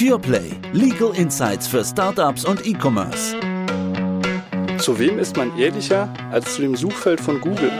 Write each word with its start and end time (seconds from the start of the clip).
PurePlay. 0.00 0.52
Legal 0.72 1.14
Insights 1.14 1.66
für 1.66 1.84
Startups 1.84 2.46
und 2.46 2.66
E-Commerce. 2.66 3.36
Zu 4.78 4.98
wem 4.98 5.18
ist 5.18 5.36
man 5.36 5.58
ehrlicher 5.58 6.10
als 6.30 6.54
zu 6.54 6.62
dem 6.62 6.74
Suchfeld 6.74 7.20
von 7.20 7.38
Google? 7.38 7.70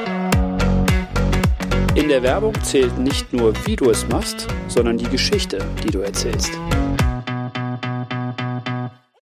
In 1.95 2.11
der 2.11 2.23
Werbung 2.23 2.53
zählt 2.63 2.99
nicht 2.99 3.33
nur, 3.33 3.55
wie 3.67 3.75
du 3.75 3.89
es 3.89 4.07
machst, 4.09 4.49
sondern 4.69 4.99
die 4.99 5.09
Geschichte, 5.09 5.65
die 5.83 5.91
du 5.91 6.01
erzählst. 6.01 6.53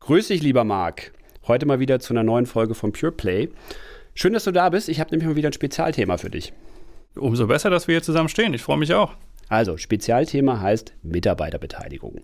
Grüß 0.01 0.27
dich, 0.27 0.43
lieber 0.43 0.65
Marc. 0.65 1.13
Heute 1.47 1.67
mal 1.67 1.79
wieder 1.79 2.01
zu 2.01 2.13
einer 2.13 2.25
neuen 2.25 2.47
Folge 2.47 2.75
von 2.75 2.91
PurePlay. 2.91 3.49
Schön, 4.15 4.33
dass 4.33 4.43
du 4.43 4.51
da 4.51 4.71
bist. 4.71 4.89
Ich 4.89 4.99
habe 4.99 5.13
nämlich 5.13 5.29
mal 5.29 5.37
wieder 5.37 5.51
ein 5.51 5.53
Spezialthema 5.53 6.19
für 6.19 6.31
dich. 6.31 6.53
Umso 7.15 7.47
besser, 7.47 7.71
dass 7.71 7.87
wir 7.87 7.95
hier 7.95 8.03
zusammen 8.03 8.29
stehen. 8.29 8.55
Ich 8.55 8.63
freue 8.63 8.77
mich 8.77 8.93
auch. 8.93 9.15
Also, 9.49 9.77
Spezialthema 9.77 10.61
heißt 10.61 10.95
Mitarbeiterbeteiligung. 11.03 12.23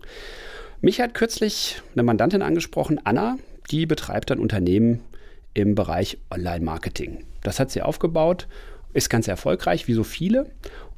Mich 0.85 1.01
hat 1.01 1.15
kürzlich 1.15 1.81
eine 1.93 2.03
Mandantin 2.03 2.43
angesprochen, 2.43 3.01
Anna, 3.05 3.39
die 3.71 3.87
betreibt 3.87 4.31
ein 4.31 4.37
Unternehmen 4.37 4.99
im 5.55 5.73
Bereich 5.73 6.19
Online-Marketing. 6.29 7.23
Das 7.41 7.59
hat 7.59 7.71
sie 7.71 7.81
aufgebaut, 7.81 8.47
ist 8.93 9.09
ganz 9.09 9.27
erfolgreich, 9.27 9.87
wie 9.87 9.93
so 9.93 10.03
viele. 10.03 10.45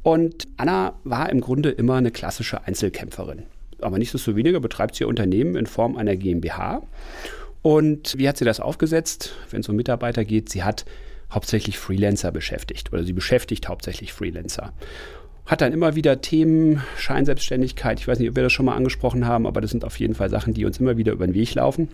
Und 0.04 0.45
Anna 0.58 0.95
war 1.05 1.30
im 1.30 1.40
Grunde 1.40 1.70
immer 1.70 1.95
eine 1.95 2.12
klassische 2.12 2.68
Einzelkämpferin. 2.68 3.44
Aber 3.80 3.98
nichtsdestoweniger 3.98 4.59
betreibt 4.59 4.95
sie 4.95 5.05
ihr 5.05 5.08
Unternehmen 5.08 5.55
in 5.55 5.68
Form 5.68 5.95
einer 5.95 6.17
GmbH. 6.17 6.81
Und 7.62 8.17
wie 8.17 8.28
hat 8.28 8.36
sie 8.36 8.44
das 8.44 8.59
aufgesetzt, 8.59 9.38
wenn 9.52 9.62
es 9.62 9.70
um 9.70 9.78
Mitarbeiter 9.78 10.26
geht? 10.26 10.50
Sie 10.50 10.64
hat 10.64 10.84
hauptsächlich 11.31 11.80
Freelancer 11.80 12.34
beschäftigt 12.34 12.92
oder 12.92 13.06
sie 13.06 13.14
beschäftigt 13.14 13.70
hauptsächlich 13.70 14.12
Freelancer. 14.12 14.73
Hat 15.48 15.62
dann 15.62 15.72
immer 15.72 15.96
wieder 15.96 16.22
Themen, 16.22 16.84
Scheinselbstständigkeit, 16.98 18.00
ich 18.00 18.08
weiß 18.08 18.20
nicht, 18.20 18.30
ob 18.30 18.36
wir 18.36 18.44
das 18.44 18.52
schon 18.52 18.66
mal 18.66 18.76
angesprochen 18.76 19.26
haben, 19.26 19.48
aber 19.48 19.62
das 19.62 19.72
sind 19.72 19.86
auf 19.86 19.98
jeden 19.98 20.14
Fall 20.14 20.30
Sachen, 20.30 20.54
die 20.54 20.66
uns 20.66 20.80
immer 20.80 20.98
wieder 20.98 21.14
über 21.14 21.26
den 21.26 21.34
Weg 21.34 21.56
laufen. 21.56 21.88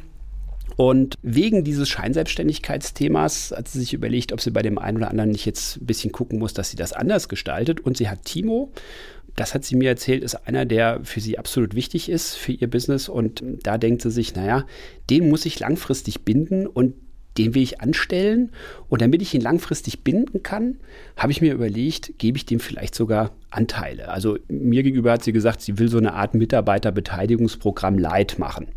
Und 0.75 1.19
wegen 1.21 1.63
dieses 1.63 1.87
Scheinselbstständigkeitsthemas 1.89 3.53
hat 3.55 3.67
sie 3.67 3.79
sich 3.79 3.93
überlegt, 3.93 4.33
ob 4.33 4.41
sie 4.41 4.49
bei 4.49 4.63
dem 4.63 4.79
einen 4.79 4.97
oder 4.97 5.11
anderen 5.11 5.29
nicht 5.29 5.45
jetzt 5.45 5.77
ein 5.77 5.85
bisschen 5.85 6.11
gucken 6.11 6.39
muss, 6.39 6.53
dass 6.53 6.71
sie 6.71 6.77
das 6.77 6.93
anders 6.93 7.29
gestaltet. 7.29 7.79
Und 7.81 7.95
sie 7.95 8.09
hat 8.09 8.25
Timo, 8.25 8.71
das 9.35 9.53
hat 9.53 9.63
sie 9.63 9.75
mir 9.75 9.89
erzählt, 9.89 10.23
ist 10.23 10.47
einer, 10.47 10.65
der 10.65 11.01
für 11.03 11.19
sie 11.19 11.37
absolut 11.37 11.75
wichtig 11.75 12.09
ist 12.09 12.33
für 12.33 12.53
ihr 12.53 12.69
Business. 12.69 13.07
Und 13.07 13.43
da 13.61 13.77
denkt 13.77 14.01
sie 14.01 14.09
sich, 14.09 14.35
naja, 14.35 14.65
den 15.11 15.29
muss 15.29 15.45
ich 15.45 15.59
langfristig 15.59 16.21
binden 16.21 16.65
und 16.65 16.95
den 17.37 17.55
will 17.55 17.63
ich 17.63 17.81
anstellen. 17.81 18.51
Und 18.89 19.01
damit 19.01 19.21
ich 19.21 19.33
ihn 19.33 19.41
langfristig 19.41 20.03
binden 20.03 20.43
kann, 20.43 20.77
habe 21.17 21.31
ich 21.31 21.41
mir 21.41 21.53
überlegt, 21.53 22.13
gebe 22.17 22.37
ich 22.37 22.45
dem 22.45 22.59
vielleicht 22.59 22.95
sogar 22.95 23.31
Anteile. 23.49 24.09
Also 24.09 24.37
mir 24.47 24.83
gegenüber 24.83 25.11
hat 25.11 25.23
sie 25.23 25.33
gesagt, 25.33 25.61
sie 25.61 25.79
will 25.79 25.89
so 25.89 25.97
eine 25.97 26.13
Art 26.13 26.33
Mitarbeiterbeteiligungsprogramm 26.33 27.97
Light 27.97 28.39
machen. 28.39 28.67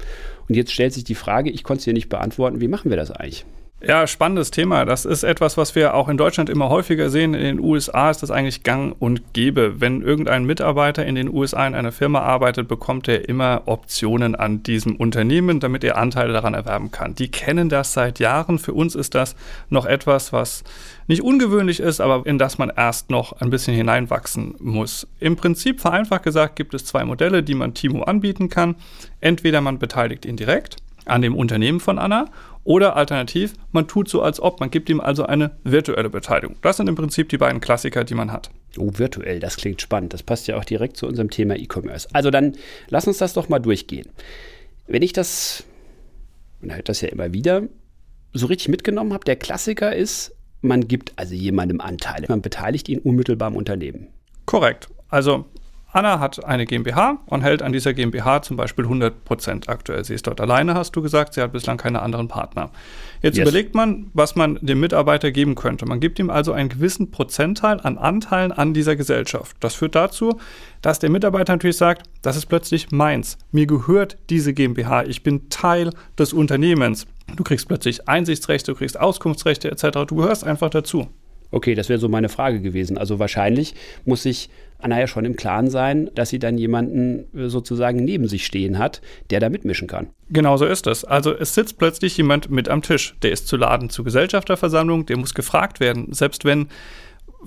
Und 0.48 0.54
jetzt 0.54 0.72
stellt 0.72 0.92
sich 0.92 1.04
die 1.04 1.14
Frage, 1.14 1.50
ich 1.50 1.64
konnte 1.64 1.80
es 1.80 1.86
ihr 1.86 1.92
nicht 1.92 2.08
beantworten, 2.08 2.60
wie 2.60 2.68
machen 2.68 2.90
wir 2.90 2.96
das 2.96 3.10
eigentlich? 3.10 3.44
Ja, 3.88 4.04
spannendes 4.08 4.50
Thema. 4.50 4.84
Das 4.84 5.04
ist 5.04 5.22
etwas, 5.22 5.56
was 5.56 5.76
wir 5.76 5.94
auch 5.94 6.08
in 6.08 6.16
Deutschland 6.16 6.50
immer 6.50 6.70
häufiger 6.70 7.08
sehen. 7.08 7.34
In 7.34 7.44
den 7.44 7.60
USA 7.60 8.10
ist 8.10 8.20
das 8.20 8.32
eigentlich 8.32 8.64
gang 8.64 8.96
und 8.98 9.32
gäbe. 9.32 9.80
Wenn 9.80 10.02
irgendein 10.02 10.44
Mitarbeiter 10.44 11.06
in 11.06 11.14
den 11.14 11.32
USA 11.32 11.64
in 11.68 11.76
einer 11.76 11.92
Firma 11.92 12.18
arbeitet, 12.18 12.66
bekommt 12.66 13.06
er 13.06 13.28
immer 13.28 13.62
Optionen 13.66 14.34
an 14.34 14.64
diesem 14.64 14.96
Unternehmen, 14.96 15.60
damit 15.60 15.84
er 15.84 15.98
Anteile 15.98 16.32
daran 16.32 16.54
erwerben 16.54 16.90
kann. 16.90 17.14
Die 17.14 17.30
kennen 17.30 17.68
das 17.68 17.92
seit 17.92 18.18
Jahren. 18.18 18.58
Für 18.58 18.72
uns 18.72 18.96
ist 18.96 19.14
das 19.14 19.36
noch 19.70 19.86
etwas, 19.86 20.32
was 20.32 20.64
nicht 21.06 21.22
ungewöhnlich 21.22 21.78
ist, 21.78 22.00
aber 22.00 22.26
in 22.26 22.38
das 22.38 22.58
man 22.58 22.72
erst 22.76 23.10
noch 23.10 23.40
ein 23.40 23.50
bisschen 23.50 23.76
hineinwachsen 23.76 24.56
muss. 24.58 25.06
Im 25.20 25.36
Prinzip, 25.36 25.80
vereinfacht 25.80 26.24
gesagt, 26.24 26.56
gibt 26.56 26.74
es 26.74 26.84
zwei 26.84 27.04
Modelle, 27.04 27.44
die 27.44 27.54
man 27.54 27.72
Timo 27.72 28.02
anbieten 28.02 28.48
kann. 28.48 28.74
Entweder 29.20 29.60
man 29.60 29.78
beteiligt 29.78 30.26
ihn 30.26 30.36
direkt 30.36 30.78
an 31.06 31.22
dem 31.22 31.34
Unternehmen 31.34 31.80
von 31.80 31.98
Anna 31.98 32.26
oder 32.64 32.96
alternativ, 32.96 33.54
man 33.72 33.86
tut 33.86 34.08
so, 34.08 34.22
als 34.22 34.40
ob, 34.40 34.60
man 34.60 34.70
gibt 34.70 34.88
ihm 34.90 35.00
also 35.00 35.24
eine 35.24 35.52
virtuelle 35.64 36.10
Beteiligung. 36.10 36.56
Das 36.62 36.76
sind 36.76 36.88
im 36.88 36.96
Prinzip 36.96 37.28
die 37.28 37.38
beiden 37.38 37.60
Klassiker, 37.60 38.04
die 38.04 38.14
man 38.14 38.32
hat. 38.32 38.50
Oh, 38.76 38.90
virtuell, 38.94 39.40
das 39.40 39.56
klingt 39.56 39.80
spannend. 39.80 40.12
Das 40.12 40.22
passt 40.22 40.48
ja 40.48 40.56
auch 40.56 40.64
direkt 40.64 40.96
zu 40.96 41.06
unserem 41.06 41.30
Thema 41.30 41.56
E-Commerce. 41.56 42.08
Also 42.12 42.30
dann 42.30 42.56
lass 42.88 43.06
uns 43.06 43.18
das 43.18 43.34
doch 43.34 43.48
mal 43.48 43.60
durchgehen. 43.60 44.08
Wenn 44.86 45.02
ich 45.02 45.12
das, 45.12 45.64
man 46.60 46.74
hört 46.74 46.88
das 46.88 47.00
ja 47.00 47.08
immer 47.08 47.32
wieder, 47.32 47.62
so 48.32 48.46
richtig 48.46 48.68
mitgenommen 48.68 49.12
habe, 49.12 49.24
der 49.24 49.36
Klassiker 49.36 49.94
ist, 49.94 50.34
man 50.60 50.88
gibt 50.88 51.12
also 51.16 51.34
jemandem 51.34 51.80
Anteile. 51.80 52.26
Man 52.28 52.42
beteiligt 52.42 52.88
ihn 52.88 52.98
unmittelbar 52.98 53.48
im 53.48 53.56
Unternehmen. 53.56 54.08
Korrekt. 54.44 54.88
Also 55.08 55.46
Anna 55.96 56.20
hat 56.20 56.44
eine 56.44 56.66
GmbH 56.66 57.20
und 57.24 57.40
hält 57.40 57.62
an 57.62 57.72
dieser 57.72 57.94
GmbH 57.94 58.42
zum 58.42 58.58
Beispiel 58.58 58.84
100 58.84 59.24
Prozent 59.24 59.70
aktuell. 59.70 60.04
Sie 60.04 60.12
ist 60.12 60.26
dort 60.26 60.42
alleine, 60.42 60.74
hast 60.74 60.94
du 60.94 61.00
gesagt. 61.00 61.32
Sie 61.32 61.40
hat 61.40 61.52
bislang 61.52 61.78
keine 61.78 62.02
anderen 62.02 62.28
Partner. 62.28 62.68
Jetzt 63.22 63.38
yes. 63.38 63.48
überlegt 63.48 63.74
man, 63.74 64.10
was 64.12 64.36
man 64.36 64.58
dem 64.60 64.78
Mitarbeiter 64.78 65.30
geben 65.30 65.54
könnte. 65.54 65.86
Man 65.86 65.98
gibt 65.98 66.18
ihm 66.18 66.28
also 66.28 66.52
einen 66.52 66.68
gewissen 66.68 67.10
Prozentteil 67.10 67.80
an 67.80 67.96
Anteilen 67.96 68.52
an 68.52 68.74
dieser 68.74 68.94
Gesellschaft. 68.94 69.56
Das 69.60 69.74
führt 69.74 69.94
dazu, 69.94 70.38
dass 70.82 70.98
der 70.98 71.08
Mitarbeiter 71.08 71.54
natürlich 71.54 71.78
sagt, 71.78 72.02
das 72.20 72.36
ist 72.36 72.44
plötzlich 72.44 72.90
meins. 72.90 73.38
Mir 73.50 73.66
gehört 73.66 74.18
diese 74.28 74.52
GmbH. 74.52 75.04
Ich 75.04 75.22
bin 75.22 75.48
Teil 75.48 75.92
des 76.18 76.34
Unternehmens. 76.34 77.06
Du 77.36 77.42
kriegst 77.42 77.68
plötzlich 77.68 78.06
Einsichtsrechte, 78.06 78.72
du 78.72 78.76
kriegst 78.76 79.00
Auskunftsrechte 79.00 79.70
etc. 79.70 80.00
Du 80.06 80.16
gehörst 80.16 80.44
einfach 80.44 80.68
dazu. 80.68 81.08
Okay, 81.50 81.74
das 81.74 81.88
wäre 81.88 81.98
so 81.98 82.08
meine 82.08 82.28
Frage 82.28 82.60
gewesen. 82.60 82.98
Also 82.98 83.18
wahrscheinlich 83.18 83.74
muss 84.04 84.22
sich 84.22 84.50
Anna 84.78 85.00
ja 85.00 85.06
schon 85.06 85.24
im 85.24 85.36
Klaren 85.36 85.70
sein, 85.70 86.10
dass 86.14 86.28
sie 86.28 86.38
dann 86.38 86.58
jemanden 86.58 87.26
äh, 87.36 87.48
sozusagen 87.48 88.04
neben 88.04 88.28
sich 88.28 88.44
stehen 88.44 88.78
hat, 88.78 89.00
der 89.30 89.40
da 89.40 89.48
mitmischen 89.48 89.88
kann. 89.88 90.08
Genau 90.28 90.56
so 90.56 90.66
ist 90.66 90.86
es. 90.86 91.04
Also 91.04 91.34
es 91.34 91.54
sitzt 91.54 91.78
plötzlich 91.78 92.16
jemand 92.16 92.50
mit 92.50 92.68
am 92.68 92.82
Tisch. 92.82 93.16
Der 93.22 93.32
ist 93.32 93.48
zu 93.48 93.56
laden 93.56 93.90
zur 93.90 94.04
Gesellschafterversammlung, 94.04 95.06
der 95.06 95.16
muss 95.16 95.34
gefragt 95.34 95.80
werden. 95.80 96.12
Selbst 96.12 96.44
wenn 96.44 96.68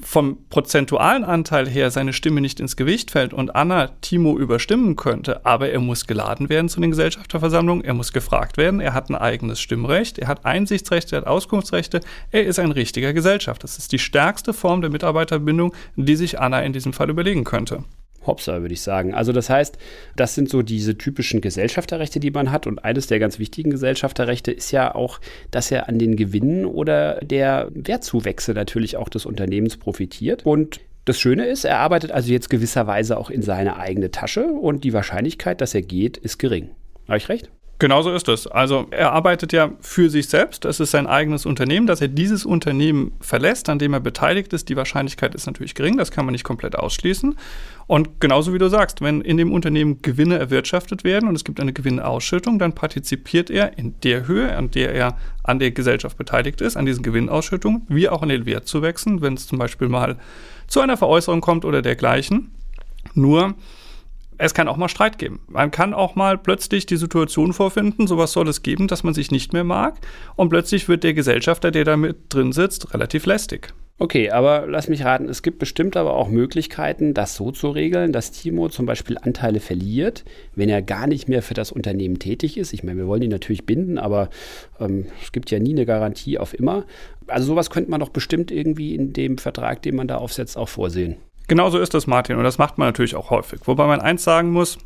vom 0.01 0.37
prozentualen 0.49 1.23
Anteil 1.23 1.67
her 1.67 1.91
seine 1.91 2.13
Stimme 2.13 2.41
nicht 2.41 2.59
ins 2.59 2.75
Gewicht 2.75 3.11
fällt 3.11 3.33
und 3.33 3.55
Anna 3.55 3.87
Timo 4.01 4.37
überstimmen 4.37 4.95
könnte, 4.95 5.45
aber 5.45 5.69
er 5.69 5.79
muss 5.79 6.07
geladen 6.07 6.49
werden 6.49 6.69
zu 6.69 6.79
den 6.79 6.91
Gesellschafterversammlungen, 6.91 7.83
er 7.83 7.93
muss 7.93 8.13
gefragt 8.13 8.57
werden, 8.57 8.79
er 8.79 8.93
hat 8.93 9.09
ein 9.09 9.15
eigenes 9.15 9.59
Stimmrecht, 9.59 10.19
er 10.19 10.27
hat 10.27 10.45
Einsichtsrechte, 10.45 11.15
er 11.15 11.21
hat 11.21 11.27
Auskunftsrechte, 11.27 12.01
er 12.31 12.45
ist 12.45 12.59
ein 12.59 12.71
richtiger 12.71 13.13
Gesellschaft. 13.13 13.63
Das 13.63 13.77
ist 13.77 13.91
die 13.91 13.99
stärkste 13.99 14.53
Form 14.53 14.81
der 14.81 14.89
Mitarbeiterbindung, 14.89 15.73
die 15.95 16.16
sich 16.16 16.39
Anna 16.39 16.61
in 16.61 16.73
diesem 16.73 16.93
Fall 16.93 17.09
überlegen 17.09 17.43
könnte. 17.43 17.83
Hopsa, 18.29 18.62
würde 18.62 18.73
ich 18.73 18.81
sagen. 18.81 19.13
Also 19.13 19.34
das 19.34 19.50
heißt, 19.50 19.78
das 20.16 20.35
sind 20.35 20.50
so 20.50 20.62
diese 20.62 20.97
typischen 20.97 21.41
Gesellschafterrechte, 21.41 22.22
die 22.22 22.31
man 22.31 22.51
hat. 22.51 22.66
Und 22.67 22.85
eines 22.85 23.07
der 23.07 23.19
ganz 23.19 23.40
wichtigen 23.40 23.72
Gesellschafterrechte 23.72 24.51
ist 24.51 24.72
ja 24.72 24.95
auch, 24.95 25.19
dass 25.51 25.72
er 25.72 25.90
an 25.90 26.00
den 26.00 26.16
Gewinnen 26.16 26.66
oder 26.66 27.16
der 27.16 27.67
Wertzuwächse 27.73 28.53
natürlich 28.53 28.95
auch 28.95 29.09
des 29.09 29.25
Unternehmens 29.25 29.75
profitiert. 29.75 30.45
Und 30.45 30.79
das 31.06 31.19
Schöne 31.19 31.47
ist, 31.47 31.66
er 31.66 31.79
arbeitet 31.79 32.12
also 32.12 32.31
jetzt 32.31 32.50
gewisserweise 32.50 33.17
auch 33.17 33.29
in 33.29 33.41
seine 33.41 33.78
eigene 33.78 34.12
Tasche 34.12 34.46
und 34.46 34.84
die 34.84 34.94
Wahrscheinlichkeit, 34.94 35.59
dass 35.59 35.73
er 35.73 35.81
geht, 35.81 36.17
ist 36.17 36.38
gering. 36.38 36.69
Habe 37.07 37.17
ich 37.17 37.28
recht? 37.29 37.50
Genauso 37.79 38.12
ist 38.12 38.28
es. 38.28 38.45
Also 38.45 38.88
er 38.91 39.13
arbeitet 39.13 39.53
ja 39.53 39.72
für 39.79 40.09
sich 40.09 40.28
selbst. 40.28 40.66
Es 40.66 40.81
ist 40.81 40.91
sein 40.91 41.07
eigenes 41.07 41.45
Unternehmen. 41.45 41.88
Dass 41.88 42.01
er 42.01 42.09
dieses 42.09 42.45
Unternehmen 42.45 43.13
verlässt, 43.22 43.69
an 43.69 43.79
dem 43.79 43.94
er 43.94 44.01
beteiligt 44.01 44.51
ist, 44.51 44.67
die 44.67 44.75
Wahrscheinlichkeit 44.75 45.34
ist 45.34 45.45
natürlich 45.45 45.75
gering. 45.75 45.95
Das 45.95 46.12
kann 46.12 46.25
man 46.25 46.34
nicht 46.34 46.44
komplett 46.44 46.75
ausschließen. 46.75 47.38
Und 47.88 48.19
genauso 48.19 48.53
wie 48.53 48.57
du 48.57 48.67
sagst, 48.67 49.00
wenn 49.00 49.22
in 49.22 49.38
dem 49.38 49.53
Unternehmen 49.53 50.01
Gewinne 50.01 50.38
erwirtschaftet 50.38 51.06
werden 51.06 51.29
und 51.29 51.35
es 51.35 51.45
gibt 51.45 51.62
eine 51.62 51.72
Gewinnausschüttung, 51.72 52.59
dann 52.59 52.73
partizipiert 52.73 53.50
er 53.50 53.78
in 53.78 53.96
der 54.03 54.28
Höhe, 54.28 54.53
an 54.57 54.69
der 54.72 54.94
er 54.94 55.17
an 55.44 55.59
der 55.59 55.72
Gesellschaft 55.72 56.17
beteiligt 56.17 56.59
ist, 56.59 56.75
an 56.75 56.85
diesen 56.85 57.01
Gewinnausschüttungen, 57.01 57.84
wie 57.88 58.09
auch 58.09 58.22
an 58.22 58.29
den 58.29 58.46
Wertzuwächsen, 58.46 59.22
wenn 59.22 59.35
es 59.35 59.47
zum 59.47 59.57
Beispiel 59.57 59.88
mal 59.88 60.17
zu 60.67 60.81
einer 60.81 60.97
Veräußerung 60.97 61.40
kommt 61.40 61.63
oder 61.63 61.81
dergleichen. 61.81 62.51
Nur 63.13 63.56
es 64.39 64.53
kann 64.53 64.67
auch 64.67 64.77
mal 64.77 64.89
Streit 64.89 65.17
geben. 65.17 65.41
Man 65.47 65.69
kann 65.69 65.94
auch 65.94 66.16
mal 66.16 66.38
plötzlich 66.38 66.85
die 66.85 66.97
Situation 66.97 67.53
vorfinden, 67.53 68.08
sowas 68.08 68.31
soll 68.31 68.47
es 68.47 68.64
geben, 68.64 68.87
dass 68.87 69.03
man 69.03 69.14
sich 69.14 69.31
nicht 69.31 69.53
mehr 69.53 69.66
mag 69.66 69.99
und 70.35 70.49
plötzlich 70.49 70.87
wird 70.87 71.03
der 71.03 71.14
Gesellschafter, 71.14 71.72
der 71.72 71.84
da 71.84 71.97
mit 71.97 72.34
drin 72.34 72.53
sitzt, 72.53 72.93
relativ 72.93 73.25
lästig. 73.25 73.73
Okay, 74.02 74.31
aber 74.31 74.66
lass 74.66 74.87
mich 74.87 75.03
raten, 75.03 75.28
es 75.28 75.43
gibt 75.43 75.59
bestimmt 75.59 75.97
aber 75.97 76.14
auch 76.14 76.29
Möglichkeiten, 76.29 77.14
das 77.14 77.35
so 77.35 77.52
zu 77.52 77.69
regeln, 77.69 78.14
dass 78.14 78.31
Timo 78.31 78.69
zum 78.69 78.85
Beispiel 78.85 79.17
Anteile 79.17 79.59
verliert, 79.59 80.23
wenn 80.55 80.69
er 80.69 80.81
gar 80.81 81.05
nicht 81.05 81.28
mehr 81.28 81.41
für 81.41 81.53
das 81.53 81.73
Unternehmen 81.73 82.17
tätig 82.17 82.58
ist. 82.58 82.72
Ich 82.72 82.81
meine, 82.81 82.97
wir 82.97 83.08
wollen 83.08 83.23
ihn 83.23 83.29
natürlich 83.29 83.66
binden, 83.66 83.97
aber 83.97 84.29
ähm, 84.79 85.08
es 85.22 85.34
gibt 85.34 85.52
ja 85.52 85.59
nie 85.59 85.73
eine 85.73 85.85
Garantie 85.85 86.37
auf 86.37 86.58
immer. 86.58 86.85
Also 87.28 87.47
sowas 87.47 87.69
könnte 87.69 87.91
man 87.91 87.99
doch 87.99 88.08
bestimmt 88.08 88.52
irgendwie 88.52 88.96
in 88.96 89.11
dem 89.11 89.37
Vertrag, 89.37 89.81
den 89.81 89.97
man 89.97 90.08
da 90.08 90.16
aufsetzt, 90.16 90.55
auch 90.55 90.69
vorsehen. 90.69 91.17
Genauso 91.49 91.79
ist 91.79 91.96
das, 91.96 92.05
Martin, 92.05 92.37
und 92.37 92.43
das 92.43 92.59
macht 92.59 92.78
man 92.78 92.87
natürlich 92.87 93.16
auch 93.16 93.31
häufig. 93.31 93.61
Wobei 93.66 93.87
man 93.87 93.99
eins 93.99 94.23
sagen 94.23 94.51
muss, 94.51 94.78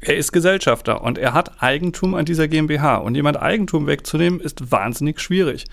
Er 0.00 0.16
ist 0.16 0.32
Gesellschafter 0.32 1.02
und 1.02 1.18
er 1.18 1.34
hat 1.34 1.60
Eigentum 1.60 2.14
an 2.14 2.24
dieser 2.24 2.46
GmbH. 2.46 2.98
Und 2.98 3.16
jemand 3.16 3.42
Eigentum 3.42 3.88
wegzunehmen, 3.88 4.38
ist 4.38 4.70
wahnsinnig 4.70 5.18
schwierig. 5.18 5.64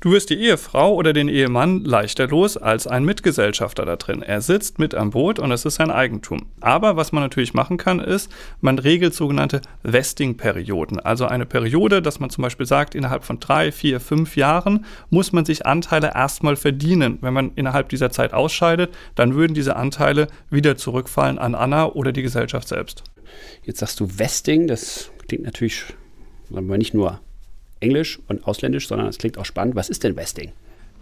Du 0.00 0.12
wirst 0.12 0.30
die 0.30 0.38
Ehefrau 0.38 0.94
oder 0.94 1.12
den 1.12 1.28
Ehemann 1.28 1.84
leichter 1.84 2.26
los 2.26 2.56
als 2.56 2.86
ein 2.86 3.04
Mitgesellschafter 3.04 3.84
da 3.84 3.96
drin. 3.96 4.22
Er 4.22 4.40
sitzt 4.42 4.78
mit 4.78 4.94
am 4.94 5.10
Boot 5.10 5.38
und 5.38 5.50
es 5.52 5.64
ist 5.64 5.74
sein 5.74 5.90
Eigentum. 5.90 6.46
Aber 6.60 6.96
was 6.96 7.12
man 7.12 7.22
natürlich 7.22 7.52
machen 7.52 7.76
kann, 7.76 8.00
ist, 8.00 8.30
man 8.60 8.78
regelt 8.78 9.14
sogenannte 9.14 9.60
Vesting-Perioden. 9.82 11.00
Also 11.00 11.26
eine 11.26 11.44
Periode, 11.46 12.00
dass 12.02 12.20
man 12.20 12.30
zum 12.30 12.42
Beispiel 12.42 12.66
sagt, 12.66 12.94
innerhalb 12.94 13.24
von 13.24 13.40
drei, 13.40 13.72
vier, 13.72 14.00
fünf 14.00 14.36
Jahren 14.36 14.84
muss 15.08 15.32
man 15.32 15.44
sich 15.44 15.66
Anteile 15.66 16.12
erstmal 16.14 16.56
verdienen. 16.56 17.18
Wenn 17.20 17.34
man 17.34 17.52
innerhalb 17.54 17.88
dieser 17.88 18.10
Zeit 18.10 18.32
ausscheidet, 18.34 18.94
dann 19.14 19.34
würden 19.34 19.52
diese 19.52 19.76
Anteile 19.76 20.28
wieder 20.50 20.76
zurückfallen 20.76 21.38
an 21.38 21.54
Anna 21.54 21.86
oder 21.86 22.12
die 22.12 22.22
Gesellschaft 22.22 22.68
selbst. 22.68 23.04
Jetzt 23.64 23.80
sagst 23.80 24.00
du 24.00 24.06
Vesting, 24.06 24.66
das 24.66 25.10
klingt 25.28 25.44
natürlich 25.44 25.84
nicht 26.48 26.94
nur 26.94 27.20
englisch 27.80 28.18
und 28.28 28.46
ausländisch, 28.46 28.88
sondern 28.88 29.08
es 29.08 29.18
klingt 29.18 29.38
auch 29.38 29.44
spannend. 29.44 29.74
Was 29.76 29.88
ist 29.88 30.04
denn 30.04 30.16
Vesting? 30.16 30.52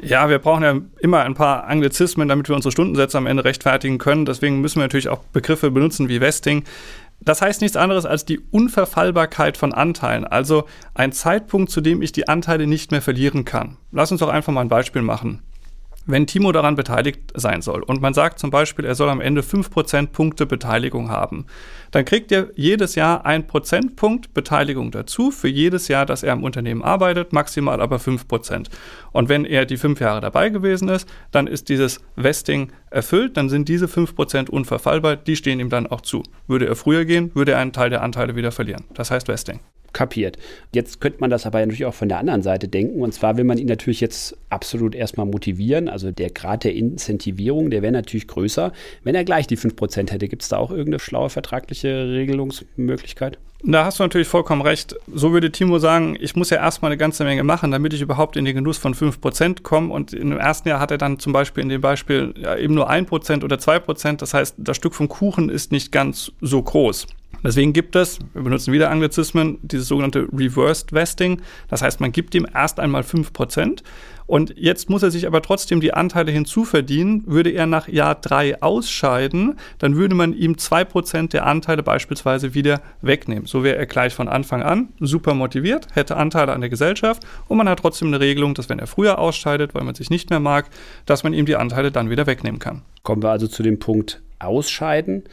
Ja, 0.01 0.29
wir 0.29 0.39
brauchen 0.39 0.63
ja 0.63 0.81
immer 1.01 1.23
ein 1.23 1.35
paar 1.35 1.65
Anglizismen, 1.65 2.29
damit 2.29 2.49
wir 2.49 2.55
unsere 2.55 2.71
Stundensätze 2.71 3.19
am 3.19 3.27
Ende 3.27 3.45
rechtfertigen 3.45 3.99
können. 3.99 4.27
Deswegen 4.27 4.61
müssen 4.61 4.77
wir 4.77 4.85
natürlich 4.85 5.09
auch 5.09 5.25
Begriffe 5.33 5.73
benutzen 5.73 6.09
wie 6.09 6.21
Vesting. 6.21 6.65
Das 7.21 7.43
heißt 7.43 7.63
nichts 7.63 7.77
anderes 7.77 8.07
als 8.07 8.25
die 8.25 8.39
Unverfallbarkeit 8.39 9.57
von 9.57 9.75
Anteilen, 9.75 10.25
also 10.25 10.67
ein 10.95 11.11
Zeitpunkt, 11.11 11.73
zu 11.73 11.81
dem 11.81 12.01
ich 12.01 12.13
die 12.13 12.29
Anteile 12.29 12.69
nicht 12.69 12.93
mehr 12.93 13.03
verlieren 13.03 13.45
kann. 13.45 13.77
Lass 13.91 14.13
uns 14.13 14.21
doch 14.21 14.29
einfach 14.29 14.53
mal 14.53 14.61
ein 14.61 14.69
Beispiel 14.69 15.03
machen 15.03 15.43
wenn 16.09 16.27
Timo 16.27 16.51
daran 16.53 16.75
beteiligt 16.75 17.33
sein 17.35 17.63
soll 17.63 17.83
und 17.83 18.01
man 18.01 18.15
sagt 18.15 18.39
zum 18.39 18.51
Beispiel, 18.51 18.85
er 18.85 18.95
soll 18.95 19.11
am 19.11 19.21
Ende 19.21 19.43
5% 19.43 20.09
Punkte 20.09 20.47
Beteiligung 20.47 21.11
haben, 21.11 21.47
dann 21.91 22.05
kriegt 22.05 22.33
er 22.33 22.49
jedes 22.57 22.95
Jahr 22.95 23.27
ein 23.27 23.47
Prozentpunkt 23.47 24.35
Beteiligung 24.35 24.91
dazu 24.91 25.31
für 25.31 25.49
jedes 25.49 25.89
Jahr, 25.89 26.07
dass 26.07 26.23
er 26.23 26.33
im 26.33 26.45
Unternehmen 26.45 26.83
arbeitet, 26.83 27.33
maximal 27.33 27.81
aber 27.81 27.99
5%. 27.99 28.69
Und 29.13 29.29
wenn 29.29 29.45
er 29.45 29.67
die 29.67 29.77
fünf 29.77 30.01
Jahre 30.01 30.21
dabei 30.21 30.49
gewesen 30.49 30.89
ist, 30.89 31.09
dann 31.31 31.47
ist 31.47 31.69
dieses 31.69 32.01
Vesting 32.17 32.73
erfüllt, 32.91 33.37
dann 33.37 33.51
sind 33.51 33.69
diese 33.69 33.87
5% 33.87 34.49
unverfallbar, 34.49 35.17
die 35.17 35.37
stehen 35.37 35.61
ihm 35.61 35.71
dann 35.71 35.87
auch 35.87 36.01
zu. 36.01 36.23
Würde 36.47 36.67
er 36.67 36.77
früher 36.77 37.05
gehen, 37.05 37.31
würde 37.35 37.53
er 37.53 37.59
einen 37.59 37.73
Teil 37.73 37.91
der 37.91 38.03
Anteile 38.03 38.35
wieder 38.35 38.51
verlieren. 38.51 38.85
Das 38.95 39.11
heißt 39.11 39.29
Vesting 39.29 39.61
kapiert. 39.93 40.39
Jetzt 40.73 41.01
könnte 41.01 41.21
man 41.21 41.31
das 41.31 41.47
aber 41.47 41.61
natürlich 41.61 41.87
auch 41.87 41.95
von 41.95 42.09
der 42.09 42.19
anderen 42.19 42.43
Seite 42.43 42.69
denken. 42.69 43.01
Und 43.01 43.13
zwar 43.13 43.37
will 43.37 43.45
man 43.45 43.59
ihn 43.59 43.67
natürlich 43.67 44.01
jetzt 44.01 44.37
absolut 44.51 44.95
erstmal 44.95 45.27
motivieren. 45.27 45.89
Also 45.89 46.11
der 46.11 46.31
Grad 46.31 46.65
der 46.65 46.75
Incentivierung, 46.75 47.71
der 47.71 47.83
wäre 47.83 47.93
natürlich 47.93 48.29
größer. 48.29 48.73
Wenn 49.05 49.15
er 49.15 49.25
gleich 49.25 49.47
die 49.47 49.59
5% 49.59 50.11
hätte, 50.11 50.29
gibt 50.29 50.43
es 50.43 50.49
da 50.49 50.59
auch 50.59 50.71
irgendeine 50.71 51.01
schlaue 51.01 51.31
vertragliche 51.31 52.09
Regelungsmöglichkeit? 52.09 53.39
Da 53.65 53.85
hast 53.85 53.99
du 53.99 54.05
natürlich 54.05 54.29
vollkommen 54.29 54.63
recht. 54.63 54.95
So 55.13 55.33
würde 55.33 55.51
Timo 55.51 55.81
sagen, 55.81 56.17
ich 56.21 56.37
muss 56.37 56.51
ja 56.51 56.59
erstmal 56.59 56.93
eine 56.93 56.97
ganze 56.97 57.25
Menge 57.25 57.43
machen, 57.43 57.73
damit 57.73 57.93
ich 57.93 58.01
überhaupt 58.01 58.37
in 58.37 58.45
den 58.45 58.55
Genuss 58.55 58.79
von 58.79 58.95
5% 58.95 59.63
komme. 59.63 59.93
Und 59.93 60.13
im 60.13 60.39
ersten 60.39 60.69
Jahr 60.69 60.79
hat 60.79 60.93
er 60.93 60.99
dann 60.99 61.19
zum 61.19 61.33
Beispiel 61.33 61.65
in 61.65 61.69
dem 61.69 61.81
Beispiel 61.81 62.35
ja, 62.37 62.57
eben 62.57 62.75
nur 62.75 62.89
1% 62.89 63.43
oder 63.43 63.57
2%. 63.57 64.19
Das 64.19 64.33
heißt, 64.33 64.55
das 64.59 64.77
Stück 64.77 64.95
vom 64.95 65.09
Kuchen 65.09 65.49
ist 65.49 65.73
nicht 65.73 65.91
ganz 65.91 66.31
so 66.41 66.63
groß. 66.63 67.09
Deswegen 67.43 67.73
gibt 67.73 67.97
es, 67.97 68.19
wir 68.35 68.43
benutzen 68.43 68.73
wieder 68.73 68.91
Anglizismen, 68.91 69.59
dieses 69.63 69.89
sogenannte 69.89 70.29
Reversed 70.33 70.93
Vesting. 70.93 71.41
Das 71.69 71.83
heißt, 71.83 72.01
man 72.01 72.13
gibt 72.13 72.35
ihm 72.35 72.47
erst 72.53 72.81
einmal 72.81 73.03
5%. 73.03 73.83
Und 74.29 74.55
jetzt 74.57 74.91
muss 74.91 75.03
er 75.03 75.11
sich 75.11 75.27
aber 75.27 75.41
trotzdem 75.41 75.81
die 75.81 75.95
Anteile 75.95 76.31
hinzuverdienen. 76.31 77.25
Würde 77.27 77.51
er 77.51 77.67
nach 77.67 77.89
Jahr 77.89 78.15
3 78.15 78.63
ausscheiden, 78.63 79.59
dann 79.79 79.97
würde 79.97 80.15
man 80.15 80.35
ihm 80.35 80.53
2% 80.53 81.31
der 81.31 81.47
Anteile 81.47 81.83
beispielsweise 81.83 82.55
wieder 82.55 82.83
wegnehmen. 83.01 83.47
So 83.47 83.65
wäre 83.65 83.77
er 83.77 83.87
gleich 83.87 84.15
von 84.15 84.29
Anfang 84.29 84.63
an 84.63 84.91
super 85.01 85.33
motiviert, 85.33 85.89
hätte 85.95 86.19
Anteile 86.19 86.53
an 86.53 86.61
der 86.61 86.69
Gesellschaft 86.69 87.23
und 87.49 87.57
man 87.57 87.69
hat 87.69 87.79
trotzdem 87.79 88.09
eine 88.09 88.21
Regelung, 88.21 88.53
dass 88.53 88.69
wenn 88.69 88.79
er 88.79 88.87
früher 88.87 89.19
ausscheidet, 89.19 89.75
weil 89.75 89.85
man 89.85 89.95
sich 89.95 90.11
nicht 90.11 90.29
mehr 90.29 90.41
mag, 90.41 90.67
dass 91.07 91.25
man 91.25 91.33
ihm 91.33 91.47
die 91.47 91.57
Anteile 91.57 91.91
dann 91.91 92.11
wieder 92.11 92.27
wegnehmen 92.27 92.61
kann. 92.61 92.83
Kommen 93.03 93.23
wir 93.23 93.31
also 93.31 93.47
zu 93.47 93.63
dem 93.63 93.79
Punkt 93.79 94.21
ausscheiden. 94.39 95.25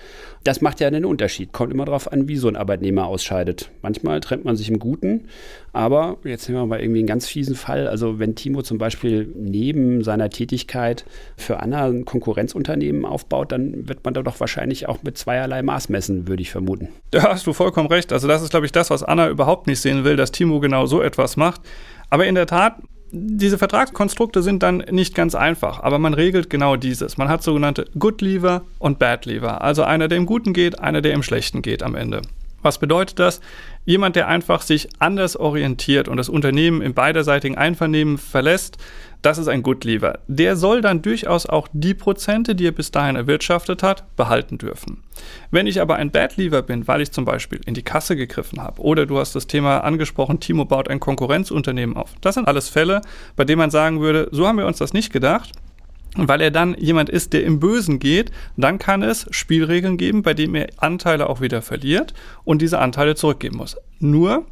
Das 0.44 0.62
macht 0.62 0.80
ja 0.80 0.88
einen 0.88 1.06
Unterschied. 1.06 1.52
Kommt 1.52 1.72
immer 1.72 1.86
darauf 1.86 2.12
an, 2.12 2.28
wie 2.28 2.38
so 2.38 2.48
ein 2.48 2.56
Arbeitnehmer 2.56 3.06
ausscheidet. 3.06 3.72
Manchmal 3.82 4.20
trennt 4.20 4.46
man 4.46 4.56
sich 4.56 4.70
im 4.70 4.80
Guten, 4.80 5.28
aber 5.76 6.18
jetzt 6.24 6.48
nehmen 6.48 6.62
wir 6.62 6.66
mal 6.68 6.80
irgendwie 6.80 7.00
einen 7.00 7.08
ganz 7.08 7.28
fiesen 7.28 7.54
Fall. 7.54 7.90
Also 7.90 8.18
wenn 8.18 8.36
Timo 8.36 8.62
zum 8.62 8.78
Beispiel 8.78 9.30
neben 9.36 10.06
seiner 10.06 10.30
Tätigkeit 10.30 11.06
für 11.36 11.60
Anna 11.60 11.88
ein 11.88 12.06
Konkurrenzunternehmen 12.06 13.04
aufbaut, 13.04 13.52
dann 13.52 13.88
wird 13.90 14.06
man 14.06 14.14
da 14.14 14.24
doch 14.24 14.40
wahrscheinlich 14.40 14.88
auch 14.88 15.04
mit 15.04 15.18
zweierlei 15.18 15.62
Maß 15.64 15.90
messen, 15.90 16.30
würde 16.30 16.42
ich 16.42 16.50
vermuten. 16.50 16.88
Da 17.12 17.24
hast 17.24 17.46
du 17.46 17.52
vollkommen 17.52 17.90
recht. 17.90 18.14
Also 18.14 18.28
das 18.30 18.42
ist, 18.42 18.52
glaube 18.52 18.66
ich, 18.66 18.72
das, 18.72 18.90
was 18.90 19.04
Anna 19.04 19.28
überhaupt 19.28 19.68
nicht 19.68 19.82
sehen 19.82 20.06
will, 20.06 20.16
dass 20.16 20.32
Timo 20.32 20.62
genau 20.62 20.86
so 20.86 21.02
etwas 21.02 21.36
macht. 21.36 21.60
Aber 22.10 22.26
in 22.26 22.36
der 22.36 22.48
Tat, 22.48 22.78
diese 23.12 23.58
Vertragskonstrukte 23.58 24.42
sind 24.42 24.64
dann 24.64 24.78
nicht 24.92 25.14
ganz 25.14 25.36
einfach, 25.36 25.82
aber 25.82 26.00
man 26.00 26.14
regelt 26.14 26.50
genau 26.50 26.78
dieses. 26.78 27.18
Man 27.18 27.28
hat 27.28 27.44
sogenannte 27.44 27.86
Good 28.00 28.22
Lever 28.22 28.64
und 28.80 28.98
Bad 28.98 29.26
Lever, 29.26 29.62
also 29.62 29.84
einer, 29.84 30.08
der 30.08 30.18
im 30.18 30.26
Guten 30.26 30.54
geht, 30.54 30.80
einer, 30.80 31.02
der 31.02 31.14
im 31.14 31.24
Schlechten 31.24 31.62
geht 31.62 31.84
am 31.84 31.96
Ende. 31.96 32.22
Was 32.66 32.80
bedeutet 32.80 33.20
das? 33.20 33.42
Jemand, 33.86 34.16
der 34.16 34.28
einfach 34.28 34.64
sich 34.64 34.90
anders 34.98 35.38
orientiert 35.38 36.08
und 36.08 36.18
das 36.18 36.30
Unternehmen 36.30 36.82
im 36.82 36.96
beiderseitigen 36.96 37.60
Einvernehmen 37.60 38.18
verlässt, 38.18 38.80
das 39.22 39.38
ist 39.38 39.50
ein 39.50 39.62
Good 39.62 39.84
Lever. 39.84 40.18
Der 40.28 40.56
soll 40.56 40.82
dann 40.82 41.04
durchaus 41.04 41.46
auch 41.46 41.68
die 41.74 41.94
Prozente, 41.94 42.56
die 42.56 42.66
er 42.66 42.72
bis 42.72 42.90
dahin 42.90 43.18
erwirtschaftet 43.18 43.84
hat, 43.84 44.16
behalten 44.16 44.58
dürfen. 44.58 45.04
Wenn 45.52 45.68
ich 45.68 45.80
aber 45.80 45.98
ein 45.98 46.10
Bad 46.10 46.38
Lever 46.38 46.64
bin, 46.64 46.88
weil 46.88 47.02
ich 47.02 47.12
zum 47.12 47.24
Beispiel 47.24 47.62
in 47.68 47.76
die 47.76 47.84
Kasse 47.84 48.16
gegriffen 48.16 48.60
habe 48.60 48.82
oder 48.82 49.06
du 49.06 49.20
hast 49.20 49.36
das 49.36 49.46
Thema 49.46 49.82
angesprochen, 49.82 50.40
Timo 50.40 50.66
baut 50.66 50.90
ein 50.90 51.00
Konkurrenzunternehmen 51.00 51.96
auf. 51.96 52.16
Das 52.22 52.34
sind 52.34 52.48
alles 52.48 52.70
Fälle, 52.70 53.02
bei 53.36 53.46
denen 53.46 53.60
man 53.60 53.70
sagen 53.70 54.02
würde, 54.02 54.28
so 54.32 54.48
haben 54.48 54.58
wir 54.58 54.66
uns 54.66 54.80
das 54.80 54.92
nicht 54.92 55.14
gedacht. 55.14 55.52
Weil 56.16 56.42
er 56.42 56.52
dann 56.52 56.76
jemand 56.78 57.10
ist, 57.10 57.34
der 57.34 57.44
im 57.44 57.60
Bösen 57.60 58.00
geht, 58.00 58.32
dann 58.56 58.80
kann 58.80 59.04
es 59.04 59.28
Spielregeln 59.32 59.98
geben, 59.98 60.24
bei 60.24 60.34
denen 60.34 60.56
er 60.56 60.68
Anteile 60.78 61.30
auch 61.30 61.42
wieder 61.42 61.62
verliert 61.62 62.14
und 62.44 62.62
diese 62.62 62.80
Anteile 62.80 63.16
zurückgeben 63.16 63.58
muss. 63.58 63.78
Nur, 64.00 64.46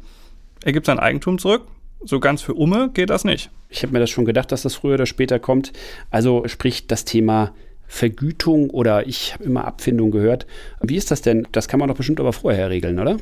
er 0.62 0.72
gibt 0.72 0.86
sein 0.86 0.98
Eigentum 0.98 1.38
zurück. 1.38 1.62
So 2.04 2.20
ganz 2.20 2.42
für 2.42 2.54
Umme 2.54 2.90
geht 2.92 3.08
das 3.08 3.24
nicht. 3.24 3.50
Ich 3.70 3.82
habe 3.82 3.92
mir 3.94 4.00
das 4.00 4.10
schon 4.10 4.26
gedacht, 4.26 4.52
dass 4.52 4.62
das 4.62 4.74
früher 4.74 4.94
oder 4.94 5.06
später 5.06 5.38
kommt. 5.38 5.72
Also 6.10 6.46
sprich 6.46 6.86
das 6.86 7.06
Thema 7.06 7.54
Vergütung 7.86 8.70
oder 8.70 9.06
ich 9.06 9.32
habe 9.32 9.44
immer 9.44 9.66
Abfindung 9.66 10.10
gehört. 10.10 10.46
Wie 10.82 10.96
ist 10.96 11.10
das 11.10 11.22
denn? 11.22 11.48
Das 11.52 11.68
kann 11.68 11.80
man 11.80 11.88
doch 11.88 11.96
bestimmt 11.96 12.20
aber 12.20 12.32
vorher 12.32 12.68
regeln, 12.68 12.98
oder? 12.98 13.16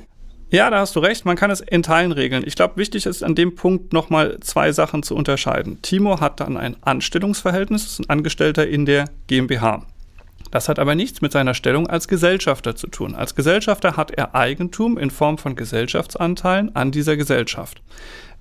Ja, 0.52 0.69
da 0.69 0.81
hast 0.81 0.94
du 0.94 1.00
recht. 1.00 1.25
Man 1.25 1.37
kann 1.37 1.50
es 1.50 1.62
in 1.62 1.82
Teilen 1.82 2.12
regeln. 2.12 2.44
Ich 2.46 2.56
glaube, 2.56 2.76
wichtig 2.76 3.06
ist 3.06 3.25
an 3.25 3.34
dem 3.34 3.54
Punkt 3.54 3.94
nochmal 3.94 4.38
zwei 4.40 4.70
Sachen 4.70 5.02
zu 5.02 5.16
unterscheiden. 5.16 5.81
Timo 5.81 6.20
hat 6.20 6.40
dann 6.40 6.58
ein 6.58 6.76
Anstellungsverhältnis, 6.82 7.84
ist 7.84 8.00
ein 8.00 8.10
Angestellter 8.10 8.69
in 8.69 8.84
der 8.84 9.06
GmbH. 9.28 9.87
Das 10.50 10.69
hat 10.69 10.78
aber 10.78 10.94
nichts 10.94 11.22
mit 11.22 11.32
seiner 11.32 11.54
Stellung 11.54 11.87
als 11.87 12.06
Gesellschafter 12.06 12.76
zu 12.76 12.87
tun. 12.88 13.14
Als 13.14 13.34
Gesellschafter 13.34 13.96
hat 13.96 14.10
er 14.10 14.34
Eigentum 14.34 14.99
in 14.99 15.10
Form 15.10 15.38
von 15.38 15.56
Gesellschaftsanteilen 15.56 16.76
an 16.76 16.90
dieser 16.93 17.16
Gesellschaft. 17.16 17.80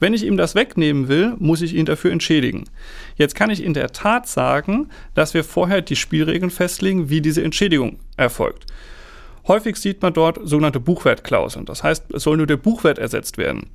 Wenn 0.01 0.13
ich 0.13 0.25
ihm 0.25 0.35
das 0.35 0.53
wegnehmen 0.53 1.07
will, 1.07 1.35
muss 1.39 1.61
ich 1.61 1.73
ihn 1.73 1.85
dafür 1.85 2.11
entschädigen. 2.11 2.65
Jetzt 3.15 3.35
kann 3.35 3.49
ich 3.49 3.63
in 3.63 3.73
der 3.73 3.93
Tat 3.93 4.27
sagen, 4.27 4.89
dass 5.13 5.33
wir 5.33 5.45
vorher 5.45 5.81
die 5.81 5.95
Spielregeln 5.95 6.51
festlegen, 6.51 7.09
wie 7.09 7.21
diese 7.21 7.41
Entschädigung 7.41 7.99
erfolgt. 8.17 8.65
Häufig 9.47 9.75
sieht 9.77 10.01
man 10.01 10.13
dort 10.13 10.39
sogenannte 10.43 10.79
Buchwertklauseln. 10.79 11.65
Das 11.65 11.83
heißt, 11.83 12.13
es 12.13 12.23
soll 12.23 12.37
nur 12.37 12.47
der 12.47 12.57
Buchwert 12.57 12.99
ersetzt 12.99 13.37
werden. 13.37 13.69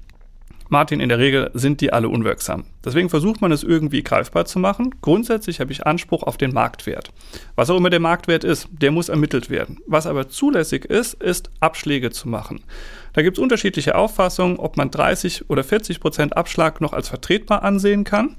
Martin, 0.69 0.99
in 0.99 1.09
der 1.09 1.19
Regel 1.19 1.51
sind 1.55 1.81
die 1.81 1.93
alle 1.93 2.09
unwirksam. 2.09 2.65
Deswegen 2.85 3.09
versucht 3.09 3.41
man 3.41 3.53
es 3.53 3.63
irgendwie 3.63 4.03
greifbar 4.03 4.47
zu 4.47 4.59
machen. 4.59 4.95
Grundsätzlich 5.01 5.61
habe 5.61 5.71
ich 5.71 5.87
Anspruch 5.87 6.25
auf 6.25 6.37
den 6.37 6.53
Marktwert. 6.53 7.13
Was 7.55 7.71
auch 7.71 7.77
immer 7.77 7.91
der 7.91 8.01
Marktwert 8.01 8.43
ist, 8.43 8.69
der 8.73 8.91
muss 8.91 9.09
ermittelt 9.09 9.49
werden. 9.49 9.79
Was 9.87 10.09
aber 10.09 10.29
zulässig 10.29 10.85
ist, 10.85 11.15
ist 11.15 11.51
Abschläge 11.61 12.11
zu 12.11 12.29
machen. 12.29 12.65
Da 13.13 13.23
gibt 13.23 13.39
es 13.39 13.43
unterschiedliche 13.43 13.95
Auffassungen, 13.95 14.59
ob 14.59 14.77
man 14.77 14.91
30 14.91 15.49
oder 15.49 15.63
40 15.63 16.01
Prozent 16.01 16.37
Abschlag 16.37 16.81
noch 16.81 16.93
als 16.93 17.09
vertretbar 17.09 17.63
ansehen 17.63 18.03
kann. 18.03 18.37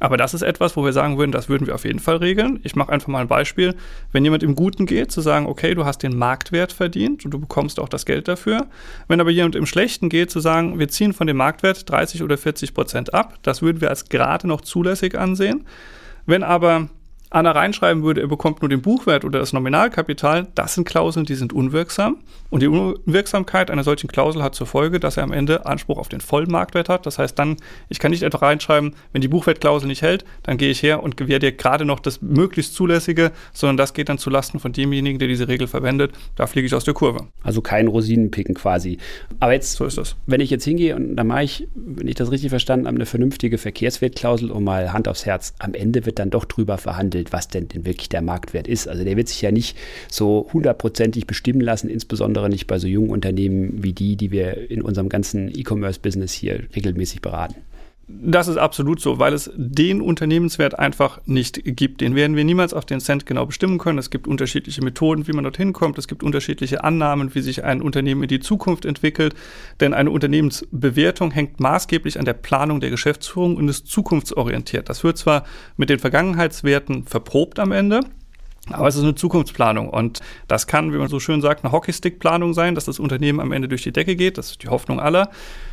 Aber 0.00 0.16
das 0.16 0.34
ist 0.34 0.42
etwas, 0.42 0.76
wo 0.76 0.84
wir 0.84 0.92
sagen 0.92 1.18
würden, 1.18 1.32
das 1.32 1.48
würden 1.48 1.66
wir 1.66 1.74
auf 1.74 1.84
jeden 1.84 1.98
Fall 1.98 2.16
regeln. 2.16 2.60
Ich 2.62 2.76
mache 2.76 2.92
einfach 2.92 3.08
mal 3.08 3.20
ein 3.20 3.28
Beispiel. 3.28 3.74
Wenn 4.10 4.24
jemand 4.24 4.42
im 4.42 4.54
Guten 4.54 4.86
geht, 4.86 5.12
zu 5.12 5.20
sagen, 5.20 5.46
okay, 5.46 5.74
du 5.74 5.84
hast 5.84 6.02
den 6.02 6.16
Marktwert 6.16 6.72
verdient 6.72 7.24
und 7.24 7.30
du 7.30 7.38
bekommst 7.38 7.78
auch 7.78 7.88
das 7.88 8.04
Geld 8.04 8.28
dafür. 8.28 8.66
Wenn 9.08 9.20
aber 9.20 9.30
jemand 9.30 9.54
im 9.54 9.66
Schlechten 9.66 10.08
geht, 10.08 10.30
zu 10.30 10.40
sagen, 10.40 10.78
wir 10.78 10.88
ziehen 10.88 11.12
von 11.12 11.26
dem 11.26 11.36
Marktwert 11.36 11.88
30 11.88 12.22
oder 12.22 12.36
40 12.36 12.74
Prozent 12.74 13.14
ab, 13.14 13.38
das 13.42 13.62
würden 13.62 13.80
wir 13.80 13.90
als 13.90 14.08
gerade 14.08 14.48
noch 14.48 14.60
zulässig 14.60 15.18
ansehen. 15.18 15.64
Wenn 16.26 16.42
aber 16.42 16.88
Anna 17.34 17.52
reinschreiben 17.52 18.02
würde, 18.02 18.20
er 18.20 18.28
bekommt 18.28 18.62
nur 18.62 18.68
den 18.68 18.82
Buchwert 18.82 19.24
oder 19.24 19.38
das 19.38 19.52
Nominalkapital, 19.52 20.48
das 20.54 20.74
sind 20.74 20.86
Klauseln, 20.86 21.26
die 21.26 21.34
sind 21.34 21.52
unwirksam. 21.52 22.18
Und 22.50 22.62
die 22.62 22.66
Unwirksamkeit 22.66 23.70
einer 23.70 23.84
solchen 23.84 24.08
Klausel 24.08 24.42
hat 24.42 24.54
zur 24.54 24.66
Folge, 24.66 25.00
dass 25.00 25.16
er 25.16 25.22
am 25.22 25.32
Ende 25.32 25.64
Anspruch 25.64 25.96
auf 25.96 26.08
den 26.08 26.20
vollen 26.20 26.50
Marktwert 26.50 26.90
hat. 26.90 27.06
Das 27.06 27.18
heißt 27.18 27.38
dann, 27.38 27.56
ich 27.88 27.98
kann 27.98 28.10
nicht 28.10 28.22
etwa 28.22 28.38
reinschreiben, 28.38 28.94
wenn 29.12 29.22
die 29.22 29.28
Buchwertklausel 29.28 29.88
nicht 29.88 30.02
hält, 30.02 30.24
dann 30.42 30.58
gehe 30.58 30.70
ich 30.70 30.82
her 30.82 31.02
und 31.02 31.16
gewähre 31.16 31.38
dir 31.38 31.52
gerade 31.52 31.84
noch 31.84 32.00
das 32.00 32.20
möglichst 32.20 32.74
zulässige, 32.74 33.32
sondern 33.52 33.78
das 33.78 33.94
geht 33.94 34.08
dann 34.08 34.18
zulasten 34.18 34.60
von 34.60 34.72
demjenigen, 34.72 35.18
der 35.18 35.28
diese 35.28 35.48
Regel 35.48 35.66
verwendet. 35.66 36.12
Da 36.36 36.46
fliege 36.46 36.66
ich 36.66 36.74
aus 36.74 36.84
der 36.84 36.94
Kurve. 36.94 37.28
Also 37.42 37.62
kein 37.62 37.88
Rosinenpicken 37.88 38.54
quasi. 38.54 38.98
Aber 39.40 39.52
jetzt, 39.52 39.72
so 39.72 39.84
ist 39.84 39.96
das. 39.96 40.16
wenn 40.26 40.40
ich 40.40 40.50
jetzt 40.50 40.64
hingehe 40.64 40.94
und 40.96 41.16
da 41.16 41.24
mache 41.24 41.44
ich, 41.44 41.68
wenn 41.74 42.08
ich 42.08 42.16
das 42.16 42.30
richtig 42.30 42.50
verstanden 42.50 42.86
habe, 42.86 42.96
eine 42.96 43.06
vernünftige 43.06 43.56
Verkehrswertklausel 43.56 44.50
und 44.50 44.64
mal 44.64 44.92
Hand 44.92 45.08
aufs 45.08 45.24
Herz, 45.24 45.54
am 45.58 45.74
Ende 45.74 46.04
wird 46.04 46.18
dann 46.18 46.30
doch 46.30 46.44
drüber 46.44 46.78
verhandelt, 46.78 47.21
was 47.30 47.48
denn, 47.48 47.68
denn 47.68 47.84
wirklich 47.84 48.08
der 48.08 48.22
Marktwert 48.22 48.66
ist. 48.66 48.88
Also 48.88 49.04
der 49.04 49.16
wird 49.16 49.28
sich 49.28 49.42
ja 49.42 49.52
nicht 49.52 49.76
so 50.08 50.48
hundertprozentig 50.52 51.26
bestimmen 51.26 51.60
lassen, 51.60 51.90
insbesondere 51.90 52.48
nicht 52.48 52.66
bei 52.66 52.78
so 52.78 52.86
jungen 52.86 53.10
Unternehmen 53.10 53.82
wie 53.82 53.92
die, 53.92 54.16
die 54.16 54.30
wir 54.30 54.70
in 54.70 54.80
unserem 54.80 55.10
ganzen 55.10 55.48
E-Commerce-Business 55.54 56.32
hier 56.32 56.64
regelmäßig 56.74 57.20
beraten. 57.20 57.56
Das 58.20 58.46
ist 58.46 58.58
absolut 58.58 59.00
so, 59.00 59.18
weil 59.18 59.32
es 59.32 59.50
den 59.54 60.00
Unternehmenswert 60.00 60.78
einfach 60.78 61.20
nicht 61.24 61.62
gibt. 61.64 62.02
Den 62.02 62.14
werden 62.14 62.36
wir 62.36 62.44
niemals 62.44 62.74
auf 62.74 62.84
den 62.84 63.00
Cent 63.00 63.24
genau 63.24 63.46
bestimmen 63.46 63.78
können. 63.78 63.98
Es 63.98 64.10
gibt 64.10 64.28
unterschiedliche 64.28 64.82
Methoden, 64.82 65.26
wie 65.26 65.32
man 65.32 65.44
dorthin 65.44 65.72
kommt. 65.72 65.98
Es 65.98 66.08
gibt 66.08 66.22
unterschiedliche 66.22 66.84
Annahmen, 66.84 67.34
wie 67.34 67.40
sich 67.40 67.64
ein 67.64 67.80
Unternehmen 67.80 68.22
in 68.22 68.28
die 68.28 68.40
Zukunft 68.40 68.84
entwickelt. 68.84 69.34
Denn 69.80 69.94
eine 69.94 70.10
Unternehmensbewertung 70.10 71.30
hängt 71.30 71.58
maßgeblich 71.58 72.18
an 72.18 72.24
der 72.24 72.34
Planung 72.34 72.80
der 72.80 72.90
Geschäftsführung 72.90 73.56
und 73.56 73.68
ist 73.68 73.86
zukunftsorientiert. 73.86 74.88
Das 74.88 75.02
wird 75.04 75.16
zwar 75.16 75.44
mit 75.76 75.88
den 75.88 75.98
Vergangenheitswerten 75.98 77.04
verprobt 77.04 77.58
am 77.58 77.72
Ende, 77.72 78.00
aber 78.70 78.86
es 78.86 78.94
ist 78.94 79.02
eine 79.02 79.16
Zukunftsplanung 79.16 79.88
und 79.88 80.20
das 80.46 80.68
kann, 80.68 80.92
wie 80.92 80.98
man 80.98 81.08
so 81.08 81.18
schön 81.18 81.40
sagt, 81.40 81.64
eine 81.64 81.72
Hockeystick-Planung 81.72 82.54
sein, 82.54 82.76
dass 82.76 82.84
das 82.84 83.00
Unternehmen 83.00 83.40
am 83.40 83.50
Ende 83.50 83.66
durch 83.66 83.82
die 83.82 83.92
Decke 83.92 84.14
geht. 84.14 84.38
Das 84.38 84.52
ist 84.52 84.62
die 84.62 84.68
Hoffnung 84.68 85.00
aller. 85.00 85.30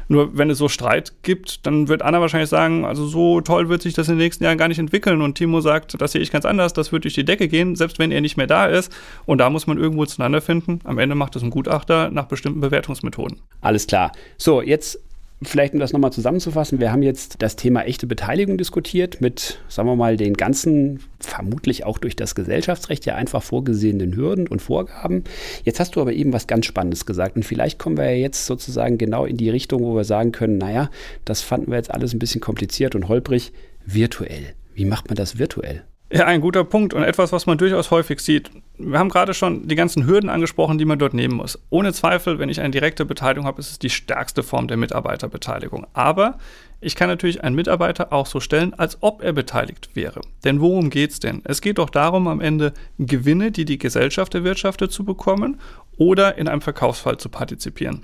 Nur 0.08 0.36
wenn 0.36 0.50
es 0.50 0.58
so 0.58 0.69
Streit 0.69 1.13
gibt, 1.22 1.67
dann 1.67 1.88
wird 1.88 2.01
Anna 2.01 2.19
wahrscheinlich 2.19 2.50
sagen, 2.50 2.84
also 2.84 3.05
so 3.05 3.41
toll 3.41 3.69
wird 3.69 3.84
sich 3.84 3.93
das 3.93 4.08
in 4.08 4.15
den 4.15 4.24
nächsten 4.24 4.43
Jahren 4.43 4.58
gar 4.58 4.67
nicht 4.67 4.79
entwickeln. 4.79 5.22
Und 5.22 5.36
Timo 5.36 5.62
sagt, 5.62 6.01
das 6.01 6.13
sehe 6.13 6.22
ich 6.22 6.31
ganz 6.31 6.46
anders, 6.46 6.74
das 6.74 6.91
wird 6.91 7.03
durch 7.03 7.13
die 7.13 7.25
Decke 7.25 7.48
gehen, 7.48 7.75
selbst 7.75 8.00
wenn 8.00 8.12
er 8.12 8.22
nicht 8.22 8.36
mehr 8.36 8.48
da 8.48 8.65
ist. 8.65 8.91
Und 9.27 9.38
da 9.38 9.51
muss 9.51 9.67
man 9.67 9.77
irgendwo 9.77 10.05
zueinander 10.05 10.41
finden. 10.41 10.79
Am 10.84 10.98
Ende 10.98 11.13
macht 11.13 11.36
es 11.36 11.43
ein 11.43 11.51
Gutachter 11.51 12.10
nach 12.10 12.25
bestimmten 12.25 12.60
Bewertungsmethoden. 12.60 13.39
Alles 13.62 13.86
klar. 13.86 14.13
So, 14.38 14.63
jetzt 14.63 15.00
Vielleicht, 15.41 15.74
um 15.74 15.79
das 15.79 15.93
nochmal 15.93 16.12
zusammenzufassen, 16.12 16.81
wir 16.81 16.91
haben 16.91 17.01
jetzt 17.01 17.41
das 17.41 17.55
Thema 17.55 17.84
echte 17.84 18.08
Beteiligung 18.08 18.58
diskutiert 18.58 19.22
mit, 19.22 19.60
sagen 19.69 19.88
wir 19.88 19.96
mal, 19.96 20.17
den 20.17 20.34
ganzen, 20.34 21.00
vermutlich 21.22 21.86
auch 21.86 21.98
durch 21.98 22.17
das 22.17 22.36
Gesellschaftsrecht 22.36 23.05
ja 23.05 23.15
einfach 23.15 23.41
vorgesehenen 23.41 24.17
Hürden 24.17 24.50
und 24.50 24.62
Vorgaben. 24.62 25.24
Jetzt 25.63 25.79
hast 25.79 25.96
du 25.96 26.01
aber 26.01 26.12
eben 26.12 26.34
was 26.34 26.48
ganz 26.48 26.65
Spannendes 26.65 27.05
gesagt 27.05 27.38
und 27.38 27.43
vielleicht 27.43 27.79
kommen 27.79 27.96
wir 27.96 28.12
ja 28.12 28.17
jetzt 28.17 28.48
sozusagen 28.48 28.98
genau 28.98 29.24
in 29.24 29.38
die 29.38 29.50
Richtung, 29.50 29.81
wo 29.84 29.96
wir 29.96 30.03
sagen 30.03 30.34
können, 30.34 30.58
naja, 30.58 30.89
das 31.24 31.41
fanden 31.41 31.72
wir 31.72 31.77
jetzt 31.77 31.91
alles 31.91 32.13
ein 32.13 32.19
bisschen 32.19 32.41
kompliziert 32.41 32.93
und 32.96 33.08
holprig. 33.08 33.53
Virtuell. 33.86 34.55
Wie 34.74 34.86
macht 34.86 35.08
man 35.08 35.15
das 35.15 35.39
virtuell? 35.39 35.84
Ja, 36.12 36.25
ein 36.25 36.41
guter 36.41 36.65
Punkt 36.65 36.93
und 36.93 37.03
etwas, 37.03 37.31
was 37.31 37.46
man 37.46 37.58
durchaus 37.58 37.91
häufig 37.91 38.19
sieht. 38.19 38.51
Wir 38.81 38.98
haben 38.98 39.09
gerade 39.09 39.33
schon 39.33 39.67
die 39.67 39.75
ganzen 39.75 40.05
Hürden 40.05 40.29
angesprochen, 40.29 40.77
die 40.77 40.86
man 40.86 40.98
dort 40.98 41.13
nehmen 41.13 41.36
muss. 41.36 41.59
Ohne 41.69 41.91
Zweifel, 41.91 42.39
wenn 42.39 42.48
ich 42.48 42.62
eine 42.62 42.71
direkte 42.71 43.03
Beteiligung 43.03 43.45
habe, 43.45 43.59
ist 43.59 43.71
es 43.71 43.79
die 43.79 43.89
stärkste 43.89 44.41
Form 44.41 44.69
der 44.69 44.77
Mitarbeiterbeteiligung. 44.77 45.86
Aber 45.91 46.38
ich 46.79 46.95
kann 46.95 47.09
natürlich 47.09 47.43
einen 47.43 47.57
Mitarbeiter 47.57 48.13
auch 48.13 48.25
so 48.25 48.39
stellen, 48.39 48.74
als 48.74 48.98
ob 49.01 49.21
er 49.21 49.33
beteiligt 49.33 49.89
wäre. 49.95 50.21
Denn 50.45 50.62
worum 50.62 50.89
geht 50.89 51.12
es 51.12 51.19
denn? 51.19 51.41
Es 51.43 51.59
geht 51.59 51.77
doch 51.77 51.89
darum, 51.89 52.29
am 52.29 52.39
Ende 52.39 52.74
Gewinne, 52.98 53.51
die 53.51 53.65
die 53.65 53.79
Gesellschaft 53.79 54.33
erwirtschaftet, 54.33 54.93
zu 54.93 55.03
bekommen 55.03 55.59
oder 55.98 56.38
in 56.38 56.48
einem 56.48 56.62
Verkaufsfall 56.62 57.17
zu 57.17 57.27
partizipieren. 57.27 58.03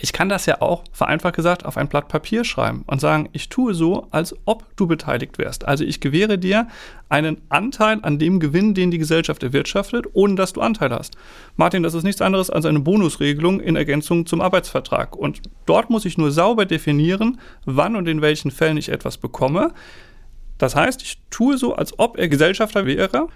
Ich 0.00 0.12
kann 0.12 0.28
das 0.28 0.46
ja 0.46 0.62
auch, 0.62 0.84
vereinfacht 0.92 1.34
gesagt, 1.34 1.64
auf 1.64 1.76
ein 1.76 1.88
Blatt 1.88 2.06
Papier 2.06 2.44
schreiben 2.44 2.84
und 2.86 3.00
sagen, 3.00 3.28
ich 3.32 3.48
tue 3.48 3.74
so, 3.74 4.06
als 4.12 4.36
ob 4.44 4.64
du 4.76 4.86
beteiligt 4.86 5.38
wärst. 5.38 5.66
Also 5.66 5.82
ich 5.82 6.00
gewähre 6.00 6.38
dir 6.38 6.68
einen 7.08 7.40
Anteil 7.48 7.98
an 8.02 8.20
dem 8.20 8.38
Gewinn, 8.38 8.74
den 8.74 8.92
die 8.92 8.98
Gesellschaft 8.98 9.42
erwirtschaftet, 9.42 10.06
ohne 10.12 10.36
dass 10.36 10.52
du 10.52 10.60
Anteil 10.60 10.90
hast. 10.90 11.16
Martin, 11.56 11.82
das 11.82 11.94
ist 11.94 12.04
nichts 12.04 12.22
anderes 12.22 12.48
als 12.48 12.64
eine 12.64 12.78
Bonusregelung 12.78 13.58
in 13.58 13.74
Ergänzung 13.74 14.24
zum 14.24 14.40
Arbeitsvertrag. 14.40 15.16
Und 15.16 15.42
dort 15.66 15.90
muss 15.90 16.04
ich 16.04 16.16
nur 16.16 16.30
sauber 16.30 16.64
definieren, 16.64 17.40
wann 17.64 17.96
und 17.96 18.06
in 18.06 18.22
welchen 18.22 18.52
Fällen 18.52 18.76
ich 18.76 18.90
etwas 18.90 19.18
bekomme. 19.18 19.72
Das 20.58 20.76
heißt, 20.76 21.02
ich 21.02 21.18
tue 21.30 21.58
so, 21.58 21.74
als 21.74 21.98
ob 21.98 22.18
er 22.18 22.28
Gesellschafter 22.28 22.86
wäre. 22.86 23.26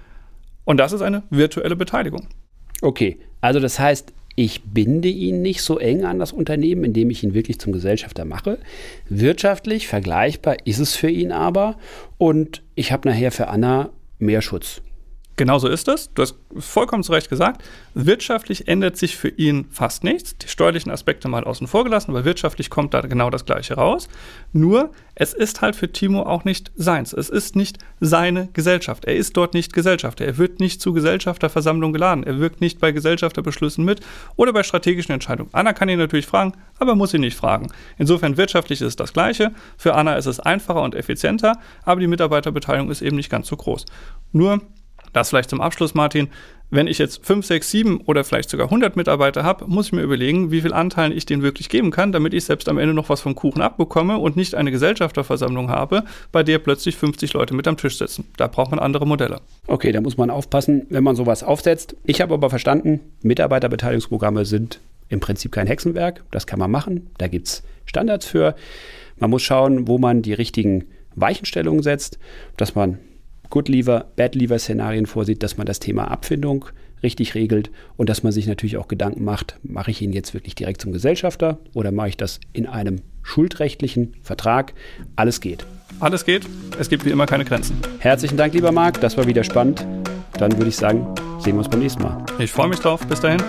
Und 0.64 0.76
das 0.76 0.92
ist 0.92 1.02
eine 1.02 1.24
virtuelle 1.28 1.74
Beteiligung. 1.74 2.28
Okay, 2.82 3.18
also 3.40 3.58
das 3.58 3.80
heißt, 3.80 4.12
ich 4.34 4.62
binde 4.62 5.08
ihn 5.08 5.42
nicht 5.42 5.62
so 5.62 5.78
eng 5.78 6.04
an 6.04 6.18
das 6.18 6.32
Unternehmen, 6.32 6.84
indem 6.84 7.10
ich 7.10 7.22
ihn 7.22 7.34
wirklich 7.34 7.58
zum 7.58 7.72
Gesellschafter 7.72 8.24
mache. 8.24 8.58
Wirtschaftlich 9.08 9.88
vergleichbar 9.88 10.56
ist 10.64 10.78
es 10.78 10.96
für 10.96 11.10
ihn 11.10 11.32
aber 11.32 11.76
und 12.18 12.62
ich 12.74 12.92
habe 12.92 13.08
nachher 13.08 13.32
für 13.32 13.48
Anna 13.48 13.90
mehr 14.18 14.42
Schutz. 14.42 14.82
Genau 15.36 15.58
so 15.58 15.68
ist 15.68 15.88
es. 15.88 16.12
Du 16.12 16.22
hast 16.22 16.36
vollkommen 16.58 17.02
zu 17.02 17.12
Recht 17.12 17.30
gesagt. 17.30 17.62
Wirtschaftlich 17.94 18.68
ändert 18.68 18.98
sich 18.98 19.16
für 19.16 19.28
ihn 19.28 19.66
fast 19.70 20.04
nichts. 20.04 20.36
Die 20.36 20.48
steuerlichen 20.48 20.92
Aspekte 20.92 21.26
mal 21.28 21.44
außen 21.44 21.66
vor 21.66 21.84
gelassen, 21.84 22.10
aber 22.10 22.26
wirtschaftlich 22.26 22.68
kommt 22.68 22.92
da 22.92 23.00
genau 23.00 23.30
das 23.30 23.46
Gleiche 23.46 23.74
raus. 23.74 24.08
Nur, 24.52 24.90
es 25.14 25.32
ist 25.32 25.62
halt 25.62 25.74
für 25.74 25.90
Timo 25.90 26.22
auch 26.24 26.44
nicht 26.44 26.70
seins. 26.74 27.14
Es 27.14 27.30
ist 27.30 27.56
nicht 27.56 27.78
seine 27.98 28.48
Gesellschaft. 28.52 29.06
Er 29.06 29.16
ist 29.16 29.34
dort 29.34 29.54
nicht 29.54 29.72
Gesellschafter. 29.72 30.26
Er 30.26 30.36
wird 30.36 30.60
nicht 30.60 30.82
zu 30.82 30.92
Gesellschafterversammlung 30.92 31.94
geladen. 31.94 32.24
Er 32.24 32.38
wirkt 32.38 32.60
nicht 32.60 32.78
bei 32.78 32.92
Gesellschafterbeschlüssen 32.92 33.86
mit 33.86 34.00
oder 34.36 34.52
bei 34.52 34.62
strategischen 34.62 35.12
Entscheidungen. 35.12 35.48
Anna 35.52 35.72
kann 35.72 35.88
ihn 35.88 35.98
natürlich 35.98 36.26
fragen, 36.26 36.52
aber 36.78 36.94
muss 36.94 37.14
ihn 37.14 37.22
nicht 37.22 37.38
fragen. 37.38 37.72
Insofern 37.96 38.36
wirtschaftlich 38.36 38.82
ist 38.82 38.88
es 38.88 38.96
das 38.96 39.14
Gleiche. 39.14 39.52
Für 39.78 39.94
Anna 39.94 40.16
ist 40.16 40.26
es 40.26 40.40
einfacher 40.40 40.82
und 40.82 40.94
effizienter, 40.94 41.58
aber 41.84 42.00
die 42.00 42.06
Mitarbeiterbeteiligung 42.06 42.90
ist 42.90 43.00
eben 43.00 43.16
nicht 43.16 43.30
ganz 43.30 43.48
so 43.48 43.56
groß. 43.56 43.86
Nur, 44.32 44.60
das 45.12 45.28
vielleicht 45.28 45.50
zum 45.50 45.60
Abschluss, 45.60 45.94
Martin. 45.94 46.28
Wenn 46.70 46.86
ich 46.86 46.96
jetzt 46.96 47.26
5, 47.26 47.44
6, 47.44 47.70
7 47.70 48.00
oder 48.06 48.24
vielleicht 48.24 48.48
sogar 48.48 48.68
100 48.68 48.96
Mitarbeiter 48.96 49.44
habe, 49.44 49.66
muss 49.66 49.86
ich 49.88 49.92
mir 49.92 50.00
überlegen, 50.00 50.50
wie 50.50 50.62
viel 50.62 50.72
Anteilen 50.72 51.12
ich 51.12 51.26
denen 51.26 51.42
wirklich 51.42 51.68
geben 51.68 51.90
kann, 51.90 52.12
damit 52.12 52.32
ich 52.32 52.44
selbst 52.44 52.66
am 52.66 52.78
Ende 52.78 52.94
noch 52.94 53.10
was 53.10 53.20
vom 53.20 53.34
Kuchen 53.34 53.60
abbekomme 53.60 54.16
und 54.16 54.36
nicht 54.36 54.54
eine 54.54 54.70
Gesellschafterversammlung 54.70 55.68
habe, 55.68 56.04
bei 56.32 56.42
der 56.42 56.58
plötzlich 56.58 56.96
50 56.96 57.34
Leute 57.34 57.54
mit 57.54 57.68
am 57.68 57.76
Tisch 57.76 57.98
sitzen. 57.98 58.24
Da 58.38 58.46
braucht 58.46 58.70
man 58.70 58.80
andere 58.80 59.06
Modelle. 59.06 59.42
Okay, 59.66 59.92
da 59.92 60.00
muss 60.00 60.16
man 60.16 60.30
aufpassen, 60.30 60.86
wenn 60.88 61.04
man 61.04 61.14
sowas 61.14 61.42
aufsetzt. 61.42 61.94
Ich 62.04 62.22
habe 62.22 62.32
aber 62.32 62.48
verstanden, 62.48 63.00
Mitarbeiterbeteiligungsprogramme 63.20 64.46
sind 64.46 64.80
im 65.10 65.20
Prinzip 65.20 65.52
kein 65.52 65.66
Hexenwerk. 65.66 66.24
Das 66.30 66.46
kann 66.46 66.58
man 66.58 66.70
machen. 66.70 67.10
Da 67.18 67.28
gibt 67.28 67.48
es 67.48 67.62
Standards 67.84 68.24
für. 68.24 68.54
Man 69.18 69.28
muss 69.28 69.42
schauen, 69.42 69.86
wo 69.88 69.98
man 69.98 70.22
die 70.22 70.32
richtigen 70.32 70.86
Weichenstellungen 71.16 71.82
setzt, 71.82 72.18
dass 72.56 72.74
man 72.74 72.98
Good 73.52 73.68
Lever, 73.68 74.06
Bad 74.16 74.34
Lever 74.34 74.58
Szenarien 74.58 75.04
vorsieht, 75.04 75.42
dass 75.42 75.58
man 75.58 75.66
das 75.66 75.78
Thema 75.78 76.10
Abfindung 76.10 76.64
richtig 77.02 77.34
regelt 77.34 77.70
und 77.98 78.08
dass 78.08 78.22
man 78.22 78.32
sich 78.32 78.46
natürlich 78.46 78.78
auch 78.78 78.88
Gedanken 78.88 79.24
macht, 79.24 79.58
mache 79.62 79.90
ich 79.90 80.00
ihn 80.00 80.14
jetzt 80.14 80.32
wirklich 80.32 80.54
direkt 80.54 80.80
zum 80.80 80.90
Gesellschafter 80.90 81.58
oder 81.74 81.92
mache 81.92 82.08
ich 82.08 82.16
das 82.16 82.40
in 82.54 82.66
einem 82.66 83.02
schuldrechtlichen 83.22 84.14
Vertrag? 84.22 84.72
Alles 85.16 85.42
geht. 85.42 85.66
Alles 86.00 86.24
geht. 86.24 86.46
Es 86.80 86.88
gibt 86.88 87.04
wie 87.04 87.10
immer 87.10 87.26
keine 87.26 87.44
Grenzen. 87.44 87.76
Herzlichen 87.98 88.38
Dank, 88.38 88.54
lieber 88.54 88.72
Marc. 88.72 89.02
Das 89.02 89.18
war 89.18 89.26
wieder 89.26 89.44
spannend. 89.44 89.86
Dann 90.38 90.56
würde 90.56 90.70
ich 90.70 90.76
sagen, 90.76 91.06
sehen 91.38 91.52
wir 91.52 91.58
uns 91.58 91.68
beim 91.68 91.80
nächsten 91.80 92.02
Mal. 92.02 92.24
Ich 92.38 92.50
freue 92.50 92.68
mich 92.68 92.78
drauf. 92.78 93.06
Bis 93.06 93.20
dahin. 93.20 93.42